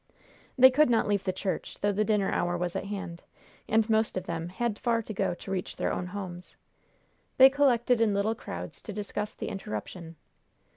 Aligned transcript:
They 0.57 0.71
could 0.71 0.89
not 0.89 1.07
leave 1.07 1.25
the 1.25 1.31
church, 1.31 1.77
though 1.79 1.91
the 1.91 2.03
dinner 2.03 2.31
hour 2.31 2.57
was 2.57 2.75
at 2.75 2.85
hand, 2.85 3.21
and 3.67 3.87
most 3.87 4.17
of 4.17 4.23
them 4.25 4.49
had 4.49 4.79
far 4.79 5.03
to 5.03 5.13
go 5.13 5.35
to 5.35 5.51
reach 5.51 5.75
their 5.75 5.93
own 5.93 6.07
homes. 6.07 6.55
They 7.37 7.51
collected 7.51 8.01
in 8.01 8.11
little 8.15 8.33
crowds 8.33 8.81
to 8.81 8.93
discuss 8.93 9.35
the 9.35 9.49
interruption. 9.49 10.15